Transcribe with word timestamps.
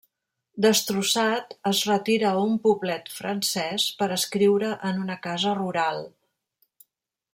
Destrossat, 0.65 1.51
es 1.71 1.81
retira 1.89 2.31
a 2.31 2.41
un 2.45 2.57
poblet 2.63 3.11
francès 3.19 3.85
per 4.01 4.09
escriure 4.17 4.73
en 4.93 5.05
una 5.05 5.19
casa 5.27 5.55
rural. 5.61 6.03